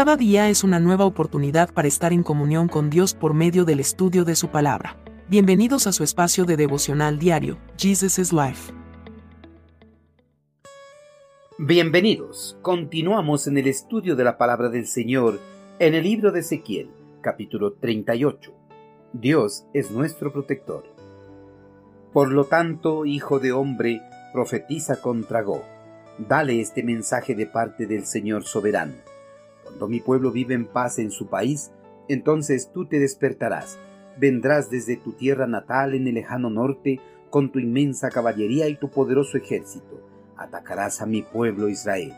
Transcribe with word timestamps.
Cada 0.00 0.16
día 0.16 0.48
es 0.48 0.64
una 0.64 0.80
nueva 0.80 1.04
oportunidad 1.04 1.74
para 1.74 1.86
estar 1.86 2.14
en 2.14 2.22
comunión 2.22 2.68
con 2.68 2.88
Dios 2.88 3.12
por 3.12 3.34
medio 3.34 3.66
del 3.66 3.80
estudio 3.80 4.24
de 4.24 4.34
su 4.34 4.48
palabra. 4.48 4.96
Bienvenidos 5.28 5.86
a 5.86 5.92
su 5.92 6.04
espacio 6.04 6.46
de 6.46 6.56
devocional 6.56 7.18
diario, 7.18 7.58
Jesus 7.76 8.18
is 8.18 8.32
Life. 8.32 8.72
Bienvenidos. 11.58 12.56
Continuamos 12.62 13.46
en 13.46 13.58
el 13.58 13.66
estudio 13.66 14.16
de 14.16 14.24
la 14.24 14.38
palabra 14.38 14.70
del 14.70 14.86
Señor 14.86 15.38
en 15.78 15.92
el 15.92 16.04
libro 16.04 16.32
de 16.32 16.40
Ezequiel, 16.40 16.88
capítulo 17.20 17.74
38. 17.74 18.54
Dios 19.12 19.66
es 19.74 19.90
nuestro 19.90 20.32
protector. 20.32 20.84
Por 22.14 22.32
lo 22.32 22.46
tanto, 22.46 23.04
hijo 23.04 23.38
de 23.38 23.52
hombre, 23.52 24.00
profetiza 24.32 25.02
contra 25.02 25.42
Go. 25.42 25.62
Dale 26.16 26.58
este 26.58 26.82
mensaje 26.82 27.34
de 27.34 27.44
parte 27.44 27.86
del 27.86 28.06
Señor 28.06 28.44
soberano 28.44 29.09
cuando 29.70 29.88
mi 29.88 30.00
pueblo 30.00 30.32
vive 30.32 30.54
en 30.54 30.66
paz 30.66 30.98
en 30.98 31.10
su 31.10 31.28
país, 31.28 31.70
entonces 32.08 32.70
tú 32.72 32.86
te 32.86 32.98
despertarás, 32.98 33.78
vendrás 34.18 34.68
desde 34.68 34.96
tu 34.96 35.12
tierra 35.12 35.46
natal 35.46 35.94
en 35.94 36.08
el 36.08 36.14
lejano 36.14 36.50
norte 36.50 37.00
con 37.30 37.52
tu 37.52 37.60
inmensa 37.60 38.10
caballería 38.10 38.68
y 38.68 38.76
tu 38.76 38.90
poderoso 38.90 39.38
ejército, 39.38 40.02
atacarás 40.36 41.00
a 41.00 41.06
mi 41.06 41.22
pueblo 41.22 41.68
Israel. 41.68 42.12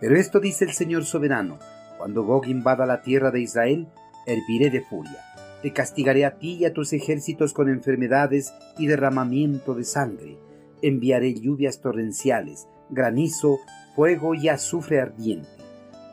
Pero 0.00 0.16
esto 0.16 0.40
dice 0.40 0.64
el 0.64 0.72
Señor 0.72 1.04
soberano, 1.04 1.58
cuando 1.98 2.24
Gog 2.24 2.46
invada 2.46 2.86
la 2.86 3.02
tierra 3.02 3.30
de 3.30 3.40
Israel, 3.40 3.86
herviré 4.26 4.70
de 4.70 4.80
furia, 4.80 5.20
te 5.62 5.72
castigaré 5.72 6.24
a 6.24 6.38
ti 6.38 6.54
y 6.54 6.64
a 6.64 6.72
tus 6.72 6.92
ejércitos 6.94 7.52
con 7.52 7.68
enfermedades 7.68 8.54
y 8.78 8.86
derramamiento 8.86 9.74
de 9.74 9.84
sangre, 9.84 10.38
enviaré 10.82 11.34
lluvias 11.34 11.80
torrenciales, 11.80 12.66
granizo, 12.88 13.58
fuego 13.94 14.34
y 14.34 14.48
azufre 14.48 15.00
ardiente 15.00 15.53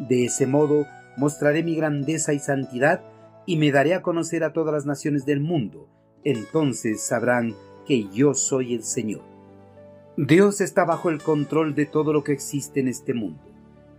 de 0.08 0.26
ese 0.26 0.48
modo 0.48 0.86
mostraré 1.18 1.64
mi 1.64 1.76
grandeza 1.76 2.34
y 2.34 2.40
santidad 2.40 3.02
y 3.46 3.58
me 3.58 3.72
daré 3.72 3.94
a 3.94 4.02
conocer 4.02 4.44
a 4.44 4.54
todas 4.54 4.74
las 4.74 4.86
naciones 4.86 5.26
del 5.26 5.40
mundo. 5.40 5.88
Entonces 6.24 7.06
sabrán 7.06 7.56
que 7.86 8.08
yo 8.10 8.34
soy 8.34 8.74
el 8.74 8.84
Señor. 8.84 9.22
Dios 10.18 10.62
está 10.62 10.86
bajo 10.86 11.10
el 11.10 11.22
control 11.22 11.74
de 11.74 11.86
todo 11.86 12.14
lo 12.14 12.24
que 12.24 12.34
existe 12.34 12.80
en 12.80 12.88
este 12.88 13.14
mundo, 13.14 13.42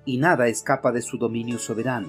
y 0.05 0.19
nada 0.19 0.49
escapa 0.49 0.93
de 0.93 1.03
su 1.03 1.19
dominio 1.19 1.59
soberano. 1.59 2.09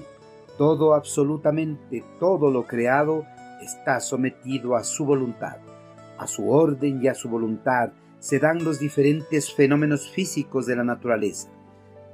Todo, 0.58 0.94
absolutamente 0.94 2.04
todo 2.20 2.52
lo 2.52 2.66
creado, 2.66 3.26
está 3.62 4.00
sometido 4.00 4.76
a 4.76 4.84
su 4.84 5.06
voluntad. 5.06 5.58
A 6.18 6.28
su 6.28 6.52
orden 6.52 7.02
y 7.02 7.08
a 7.08 7.16
su 7.16 7.30
voluntad 7.30 7.92
se 8.20 8.40
dan 8.40 8.64
los 8.64 8.80
diferentes 8.80 9.54
fenómenos 9.54 10.10
físicos 10.10 10.66
de 10.66 10.76
la 10.76 10.84
naturaleza. 10.84 11.50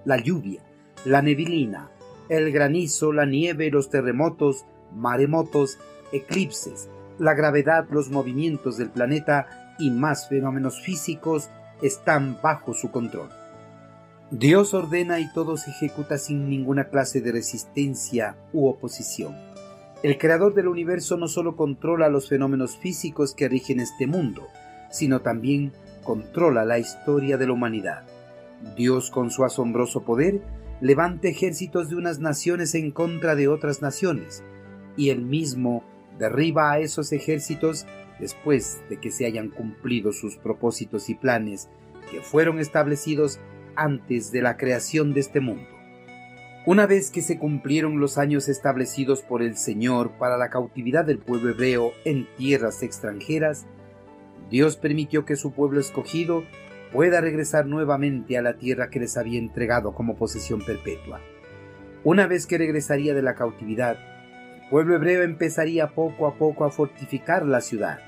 La 0.05 0.17
lluvia, 0.17 0.63
la 1.05 1.21
neblina, 1.21 1.89
el 2.29 2.51
granizo, 2.51 3.11
la 3.11 3.25
nieve, 3.25 3.71
los 3.71 3.89
terremotos, 3.89 4.65
maremotos, 4.95 5.79
eclipses, 6.11 6.89
la 7.17 7.33
gravedad, 7.33 7.87
los 7.91 8.09
movimientos 8.09 8.77
del 8.77 8.89
planeta 8.89 9.75
y 9.79 9.91
más 9.91 10.29
fenómenos 10.29 10.81
físicos 10.81 11.49
están 11.81 12.37
bajo 12.41 12.73
su 12.73 12.91
control. 12.91 13.29
Dios 14.31 14.73
ordena 14.73 15.19
y 15.19 15.31
todo 15.33 15.57
se 15.57 15.71
ejecuta 15.71 16.17
sin 16.17 16.49
ninguna 16.49 16.89
clase 16.89 17.19
de 17.21 17.31
resistencia 17.31 18.35
u 18.53 18.67
oposición. 18.67 19.35
El 20.03 20.17
creador 20.17 20.53
del 20.53 20.67
universo 20.67 21.17
no 21.17 21.27
solo 21.27 21.55
controla 21.55 22.09
los 22.09 22.29
fenómenos 22.29 22.77
físicos 22.77 23.33
que 23.33 23.49
rigen 23.49 23.79
este 23.79 24.05
mundo, 24.05 24.47
sino 24.91 25.21
también 25.21 25.73
controla 26.03 26.63
la 26.63 26.79
historia 26.79 27.37
de 27.37 27.47
la 27.47 27.53
humanidad. 27.53 28.03
Dios 28.77 29.09
con 29.09 29.31
su 29.31 29.43
asombroso 29.43 30.03
poder 30.03 30.41
levante 30.81 31.29
ejércitos 31.29 31.89
de 31.89 31.95
unas 31.95 32.19
naciones 32.19 32.75
en 32.75 32.91
contra 32.91 33.35
de 33.35 33.47
otras 33.47 33.81
naciones, 33.81 34.43
y 34.95 35.09
él 35.09 35.21
mismo 35.21 35.83
derriba 36.17 36.71
a 36.71 36.79
esos 36.79 37.11
ejércitos 37.11 37.85
después 38.19 38.81
de 38.89 38.97
que 38.97 39.11
se 39.11 39.25
hayan 39.25 39.49
cumplido 39.49 40.11
sus 40.11 40.37
propósitos 40.37 41.09
y 41.09 41.15
planes 41.15 41.69
que 42.11 42.21
fueron 42.21 42.59
establecidos 42.59 43.39
antes 43.75 44.31
de 44.31 44.41
la 44.41 44.57
creación 44.57 45.13
de 45.13 45.21
este 45.21 45.39
mundo. 45.39 45.67
Una 46.65 46.85
vez 46.85 47.09
que 47.09 47.21
se 47.21 47.39
cumplieron 47.39 47.99
los 47.99 48.17
años 48.17 48.49
establecidos 48.49 49.21
por 49.21 49.41
el 49.41 49.55
Señor 49.57 50.11
para 50.19 50.37
la 50.37 50.49
cautividad 50.49 51.05
del 51.05 51.17
pueblo 51.17 51.51
hebreo 51.51 51.93
en 52.03 52.27
tierras 52.35 52.83
extranjeras, 52.83 53.65
Dios 54.49 54.75
permitió 54.75 55.25
que 55.25 55.35
su 55.35 55.51
pueblo 55.51 55.79
escogido 55.79 56.43
pueda 56.91 57.21
regresar 57.21 57.65
nuevamente 57.65 58.37
a 58.37 58.41
la 58.41 58.57
tierra 58.57 58.89
que 58.89 58.99
les 58.99 59.17
había 59.17 59.39
entregado 59.39 59.93
como 59.93 60.15
posesión 60.15 60.61
perpetua. 60.61 61.21
Una 62.03 62.27
vez 62.27 62.47
que 62.47 62.57
regresaría 62.57 63.13
de 63.13 63.21
la 63.21 63.35
cautividad, 63.35 63.97
el 64.63 64.69
pueblo 64.69 64.95
hebreo 64.95 65.23
empezaría 65.23 65.89
poco 65.89 66.27
a 66.27 66.35
poco 66.35 66.65
a 66.65 66.71
fortificar 66.71 67.45
la 67.45 67.61
ciudad. 67.61 67.99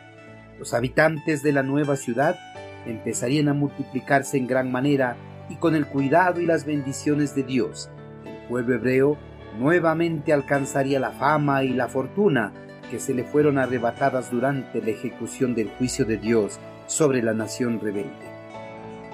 Los 0.58 0.74
habitantes 0.74 1.44
de 1.44 1.52
la 1.52 1.64
nueva 1.64 1.96
ciudad 1.96 2.38
empezarían 2.86 3.50
a 3.50 3.54
multiplicarse 3.54 4.38
en 4.38 4.48
gran 4.48 4.72
manera 4.72 5.16
y 5.50 5.56
con 5.56 5.76
el 5.76 5.86
cuidado 5.86 6.40
y 6.40 6.46
las 6.46 6.66
bendiciones 6.66 7.36
de 7.36 7.44
Dios, 7.44 7.90
el 8.26 8.48
pueblo 8.48 8.76
hebreo 8.76 9.18
nuevamente 9.60 10.34
alcanzaría 10.34 11.00
la 11.00 11.12
fama 11.12 11.64
y 11.64 11.70
la 11.70 11.90
fortuna 11.90 12.54
que 12.90 13.00
se 13.00 13.14
le 13.14 13.24
fueron 13.24 13.58
arrebatadas 13.58 14.32
durante 14.32 14.82
la 14.82 14.90
ejecución 14.90 15.56
del 15.56 15.70
juicio 15.70 16.06
de 16.06 16.18
Dios 16.18 16.60
sobre 16.88 17.22
la 17.22 17.34
nación 17.34 17.80
rebelde. 17.82 18.31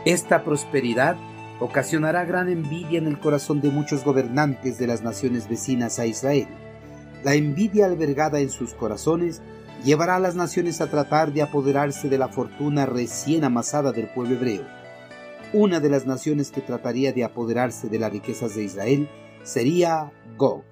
Esta 0.07 0.45
prosperidad 0.45 1.17
ocasionará 1.59 2.23
gran 2.23 2.47
envidia 2.47 2.97
en 2.97 3.07
el 3.07 3.19
corazón 3.19 3.59
de 3.59 3.71
muchos 3.71 4.05
gobernantes 4.05 4.77
de 4.77 4.87
las 4.87 5.01
naciones 5.01 5.49
vecinas 5.49 5.99
a 5.99 6.05
Israel. 6.05 6.47
La 7.25 7.35
envidia 7.35 7.87
albergada 7.87 8.39
en 8.39 8.49
sus 8.49 8.73
corazones 8.73 9.41
llevará 9.83 10.15
a 10.15 10.21
las 10.21 10.33
naciones 10.33 10.79
a 10.79 10.89
tratar 10.89 11.33
de 11.33 11.41
apoderarse 11.41 12.07
de 12.07 12.17
la 12.17 12.29
fortuna 12.29 12.85
recién 12.85 13.43
amasada 13.43 13.91
del 13.91 14.07
pueblo 14.07 14.35
hebreo. 14.35 14.63
Una 15.51 15.81
de 15.81 15.89
las 15.89 16.05
naciones 16.05 16.51
que 16.51 16.61
trataría 16.61 17.11
de 17.11 17.25
apoderarse 17.25 17.89
de 17.89 17.99
las 17.99 18.13
riquezas 18.13 18.55
de 18.55 18.63
Israel 18.63 19.09
sería 19.43 20.13
Gog, 20.37 20.63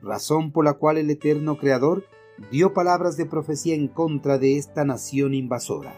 razón 0.00 0.50
por 0.50 0.64
la 0.64 0.72
cual 0.72 0.96
el 0.96 1.10
eterno 1.10 1.58
Creador 1.58 2.06
dio 2.50 2.72
palabras 2.72 3.18
de 3.18 3.26
profecía 3.26 3.74
en 3.74 3.88
contra 3.88 4.38
de 4.38 4.56
esta 4.56 4.86
nación 4.86 5.34
invasora. 5.34 5.92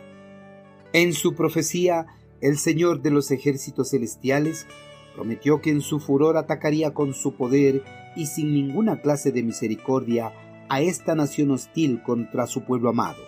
En 0.92 1.12
su 1.12 1.36
profecía, 1.36 2.08
el 2.40 2.58
Señor 2.58 3.02
de 3.02 3.10
los 3.10 3.30
ejércitos 3.30 3.90
celestiales 3.90 4.66
prometió 5.14 5.60
que 5.60 5.70
en 5.70 5.80
su 5.80 6.00
furor 6.00 6.36
atacaría 6.36 6.94
con 6.94 7.14
su 7.14 7.34
poder 7.34 7.82
y 8.16 8.26
sin 8.26 8.54
ninguna 8.54 9.00
clase 9.00 9.32
de 9.32 9.42
misericordia 9.42 10.32
a 10.68 10.80
esta 10.80 11.14
nación 11.14 11.50
hostil 11.50 12.02
contra 12.02 12.46
su 12.46 12.64
pueblo 12.64 12.90
amado. 12.90 13.22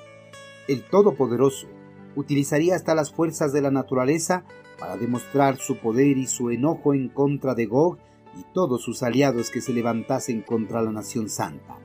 El 0.69 0.83
Todopoderoso 0.85 1.67
utilizaría 2.15 2.77
hasta 2.77 2.95
las 2.95 3.13
fuerzas 3.13 3.53
de 3.53 3.63
la 3.63 3.71
naturaleza 3.71 4.45
para 4.79 4.97
demostrar 4.97 5.59
su 5.59 5.77
poder 5.77 6.17
y 6.19 6.27
su 6.27 6.51
enojo 6.51 6.95
en 6.95 7.09
contra 7.09 7.55
de 7.55 7.67
Gog 7.67 7.99
y 8.39 8.45
todos 8.55 8.83
sus 8.83 9.03
aliados 9.03 9.51
que 9.51 9.61
se 9.61 9.73
levantasen 9.73 10.43
contra 10.43 10.83
la 10.83 10.93
nación 10.93 11.29
santa. 11.29 11.79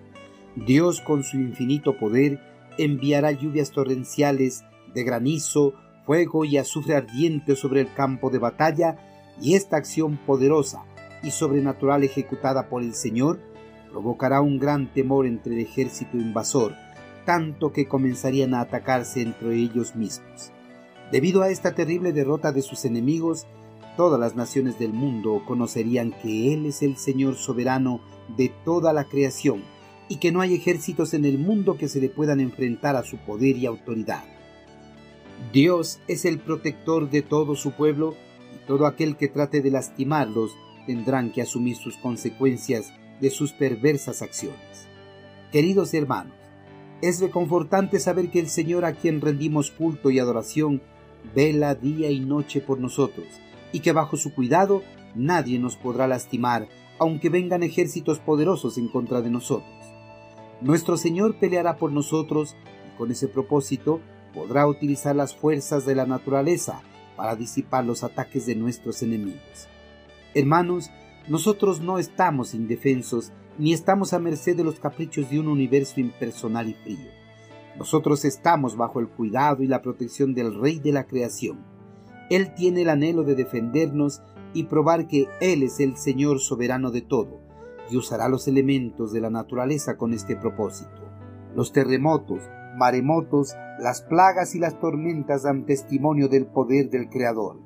Dios 0.55 1.01
con 1.01 1.23
su 1.23 1.37
infinito 1.37 1.97
poder 1.97 2.39
enviará 2.77 3.31
lluvias 3.31 3.71
torrenciales 3.71 4.63
de 4.93 5.03
granizo, 5.03 5.73
fuego 6.07 6.45
y 6.45 6.57
azufre 6.57 6.95
ardiente 6.95 7.57
sobre 7.57 7.81
el 7.81 7.93
campo 7.93 8.29
de 8.29 8.39
batalla, 8.39 8.97
y 9.41 9.55
esta 9.55 9.75
acción 9.75 10.17
poderosa 10.25 10.85
y 11.21 11.31
sobrenatural 11.31 12.03
ejecutada 12.03 12.69
por 12.69 12.81
el 12.81 12.95
Señor 12.95 13.39
provocará 13.91 14.41
un 14.41 14.57
gran 14.57 14.91
temor 14.93 15.27
entre 15.27 15.53
el 15.53 15.59
ejército 15.59 16.17
invasor, 16.17 16.73
tanto 17.25 17.73
que 17.73 17.87
comenzarían 17.87 18.53
a 18.53 18.61
atacarse 18.61 19.21
entre 19.21 19.57
ellos 19.57 19.95
mismos. 19.97 20.51
Debido 21.11 21.43
a 21.43 21.49
esta 21.49 21.75
terrible 21.75 22.13
derrota 22.13 22.53
de 22.53 22.61
sus 22.61 22.85
enemigos, 22.85 23.45
todas 23.97 24.19
las 24.19 24.35
naciones 24.35 24.79
del 24.79 24.93
mundo 24.93 25.43
conocerían 25.45 26.13
que 26.21 26.53
Él 26.53 26.67
es 26.67 26.83
el 26.83 26.95
Señor 26.95 27.35
soberano 27.35 27.99
de 28.37 28.49
toda 28.63 28.93
la 28.93 29.03
creación 29.03 29.61
y 30.07 30.17
que 30.17 30.31
no 30.31 30.39
hay 30.39 30.55
ejércitos 30.55 31.13
en 31.13 31.25
el 31.25 31.37
mundo 31.37 31.77
que 31.77 31.89
se 31.89 31.99
le 31.99 32.09
puedan 32.09 32.39
enfrentar 32.39 32.95
a 32.95 33.03
su 33.03 33.17
poder 33.17 33.57
y 33.57 33.65
autoridad. 33.65 34.23
Dios 35.53 35.99
es 36.07 36.25
el 36.25 36.39
protector 36.39 37.09
de 37.09 37.21
todo 37.21 37.55
su 37.55 37.71
pueblo 37.71 38.15
y 38.53 38.67
todo 38.67 38.85
aquel 38.85 39.17
que 39.17 39.27
trate 39.27 39.61
de 39.61 39.71
lastimarlos 39.71 40.51
tendrán 40.85 41.31
que 41.31 41.41
asumir 41.41 41.75
sus 41.75 41.97
consecuencias 41.97 42.93
de 43.21 43.29
sus 43.29 43.53
perversas 43.53 44.21
acciones. 44.21 44.87
Queridos 45.51 45.93
hermanos, 45.93 46.33
es 47.01 47.19
reconfortante 47.19 47.99
saber 47.99 48.31
que 48.31 48.39
el 48.39 48.49
Señor 48.49 48.83
a 48.83 48.93
quien 48.93 49.21
rendimos 49.21 49.71
culto 49.71 50.09
y 50.09 50.19
adoración 50.19 50.81
vela 51.35 51.75
día 51.75 52.09
y 52.09 52.19
noche 52.19 52.61
por 52.61 52.79
nosotros 52.79 53.27
y 53.71 53.81
que 53.81 53.91
bajo 53.91 54.17
su 54.17 54.33
cuidado 54.33 54.81
nadie 55.15 55.59
nos 55.59 55.75
podrá 55.75 56.07
lastimar 56.07 56.67
aunque 56.99 57.29
vengan 57.29 57.63
ejércitos 57.63 58.19
poderosos 58.19 58.77
en 58.77 58.87
contra 58.87 59.21
de 59.21 59.29
nosotros. 59.29 59.69
Nuestro 60.61 60.97
Señor 60.97 61.35
peleará 61.35 61.77
por 61.77 61.91
nosotros 61.91 62.55
y 62.91 62.97
con 62.97 63.11
ese 63.11 63.27
propósito 63.27 64.01
podrá 64.37 64.67
utilizar 64.67 65.15
las 65.15 65.35
fuerzas 65.35 65.83
de 65.87 65.95
la 65.95 66.05
naturaleza 66.05 66.83
para 67.15 67.35
disipar 67.35 67.83
los 67.83 68.03
ataques 68.03 68.45
de 68.45 68.53
nuestros 68.53 69.01
enemigos. 69.01 69.67
Hermanos, 70.35 70.91
Nosotros 71.27 71.81
no 71.81 71.99
estamos 71.99 72.53
indefensos 72.53 73.33
ni 73.57 73.73
estamos 73.73 74.13
a 74.13 74.19
merced 74.19 74.55
de 74.55 74.63
los 74.63 74.79
caprichos 74.79 75.29
de 75.29 75.39
un 75.39 75.47
universo 75.49 75.99
impersonal 75.99 76.69
y 76.69 76.73
frío. 76.73 77.09
Nosotros 77.77 78.23
estamos 78.23 78.77
bajo 78.77 79.01
el 79.01 79.09
cuidado 79.09 79.61
y 79.61 79.67
la 79.67 79.81
protección 79.81 80.33
del 80.33 80.57
Rey 80.57 80.79
de 80.79 80.93
la 80.93 81.05
creación. 81.05 81.57
Él 82.29 82.53
tiene 82.53 82.83
el 82.83 82.89
anhelo 82.89 83.23
de 83.23 83.35
defendernos 83.35 84.21
y 84.53 84.63
probar 84.65 85.07
que 85.07 85.27
Él 85.41 85.63
es 85.63 85.81
el 85.81 85.97
Señor 85.97 86.39
soberano 86.39 86.91
de 86.91 87.01
todo, 87.01 87.41
y 87.89 87.97
usará 87.97 88.29
los 88.29 88.47
elementos 88.47 89.11
de 89.11 89.19
la 89.19 89.29
naturaleza 89.29 89.97
con 89.97 90.13
este 90.13 90.37
propósito. 90.37 91.01
Los 91.55 91.73
terremotos, 91.73 92.41
maremotos, 92.77 93.55
las 93.79 94.01
plagas 94.01 94.55
y 94.55 94.59
las 94.59 94.79
tormentas 94.79 95.43
dan 95.43 95.65
testimonio 95.65 96.29
del 96.29 96.45
poder 96.45 96.89
del 96.89 97.09
Creador. 97.09 97.59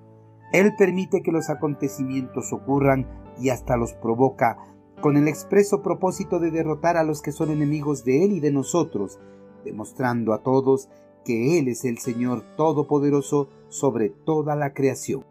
Él 0.53 0.73
permite 0.77 1.21
que 1.21 1.31
los 1.31 1.49
acontecimientos 1.49 2.51
ocurran 2.51 3.07
y 3.39 3.49
hasta 3.49 3.77
los 3.77 3.93
provoca 3.93 4.57
con 5.01 5.17
el 5.17 5.27
expreso 5.27 5.81
propósito 5.81 6.39
de 6.39 6.51
derrotar 6.51 6.97
a 6.97 7.03
los 7.03 7.21
que 7.21 7.31
son 7.31 7.51
enemigos 7.51 8.05
de 8.05 8.23
Él 8.23 8.33
y 8.33 8.39
de 8.39 8.51
nosotros, 8.51 9.19
demostrando 9.65 10.33
a 10.33 10.43
todos 10.43 10.89
que 11.25 11.59
Él 11.59 11.67
es 11.67 11.83
el 11.85 11.97
Señor 11.97 12.43
Todopoderoso 12.55 13.49
sobre 13.69 14.09
toda 14.09 14.55
la 14.55 14.73
creación. 14.73 15.25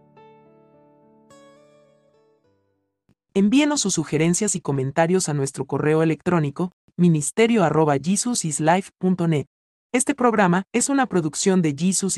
Envíenos 3.32 3.82
sus 3.82 3.94
sugerencias 3.94 4.56
y 4.56 4.60
comentarios 4.60 5.28
a 5.28 5.34
nuestro 5.34 5.64
correo 5.64 6.02
electrónico 6.02 6.72
ministerio.jesusislife.net. 6.96 9.46
Este 9.92 10.14
programa 10.14 10.68
es 10.72 10.88
una 10.88 11.06
producción 11.06 11.62
de 11.62 11.74
Jesus 11.76 12.08